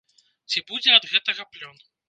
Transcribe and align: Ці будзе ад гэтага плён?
Ці 0.53 0.63
будзе 0.71 0.95
ад 1.01 1.07
гэтага 1.13 1.49
плён? 1.53 1.77